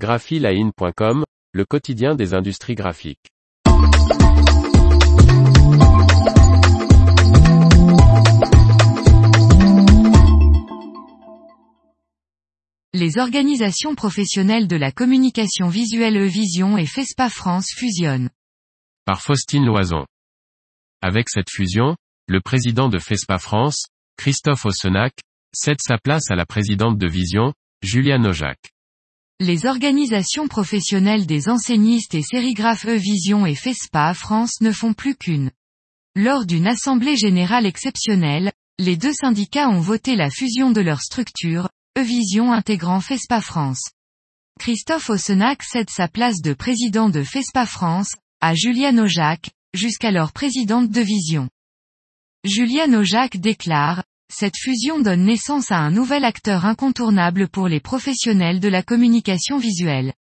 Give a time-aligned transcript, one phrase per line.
[0.00, 3.28] graphiline.com, le quotidien des industries graphiques.
[12.94, 18.30] Les organisations professionnelles de la communication visuelle E-Vision et FESPA France fusionnent.
[19.04, 20.06] Par Faustine Loison.
[21.02, 21.94] Avec cette fusion,
[22.26, 23.84] le président de FESPA France,
[24.16, 25.12] Christophe Ossenac,
[25.52, 28.58] cède sa place à la présidente de Vision, Julia Nojac.
[29.42, 35.50] Les organisations professionnelles des enseignistes et sérigraphes E-Vision et FESPA France ne font plus qu'une.
[36.14, 41.70] Lors d'une assemblée générale exceptionnelle, les deux syndicats ont voté la fusion de leurs structures,
[41.96, 43.80] E-Vision intégrant FESPA France.
[44.58, 50.90] Christophe Ossenac cède sa place de président de FESPA France, à Julia Nojac, jusqu'alors présidente
[50.90, 51.48] de Vision.
[52.44, 58.60] Julia Nojac déclare, cette fusion donne naissance à un nouvel acteur incontournable pour les professionnels
[58.60, 60.14] de la communication visuelle.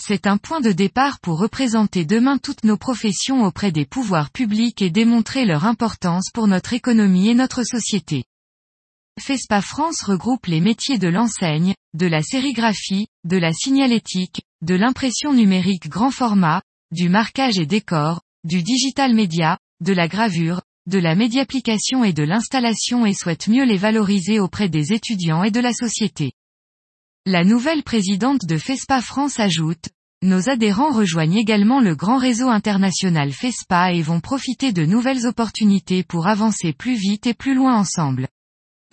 [0.00, 4.80] C'est un point de départ pour représenter demain toutes nos professions auprès des pouvoirs publics
[4.82, 8.24] et démontrer leur importance pour notre économie et notre société.
[9.20, 15.32] FESPA France regroupe les métiers de l'enseigne, de la sérigraphie, de la signalétique, de l'impression
[15.32, 21.14] numérique grand format, du marquage et décor, du digital média, de la gravure, de la
[21.14, 25.72] médiapplication et de l'installation et souhaite mieux les valoriser auprès des étudiants et de la
[25.72, 26.32] société.
[27.26, 29.90] La nouvelle présidente de FESPA France ajoute,
[30.22, 36.02] nos adhérents rejoignent également le grand réseau international FESPA et vont profiter de nouvelles opportunités
[36.02, 38.26] pour avancer plus vite et plus loin ensemble.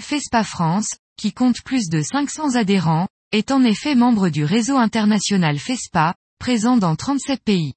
[0.01, 5.57] FESPA France, qui compte plus de 500 adhérents, est en effet membre du réseau international
[5.57, 7.73] FESPA, présent dans 37 pays.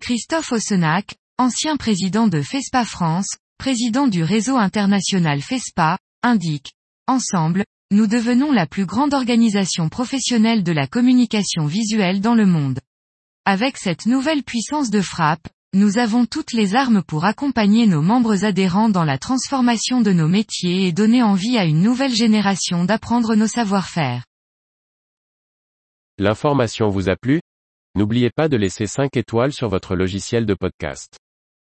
[0.00, 6.72] Christophe Ossenac, ancien président de FESPA France, président du réseau international FESPA, indique,
[7.06, 12.80] Ensemble, nous devenons la plus grande organisation professionnelle de la communication visuelle dans le monde.
[13.44, 18.44] Avec cette nouvelle puissance de frappe, nous avons toutes les armes pour accompagner nos membres
[18.44, 23.34] adhérents dans la transformation de nos métiers et donner envie à une nouvelle génération d'apprendre
[23.34, 24.24] nos savoir-faire.
[26.18, 27.40] L'information vous a plu?
[27.94, 31.18] N'oubliez pas de laisser 5 étoiles sur votre logiciel de podcast.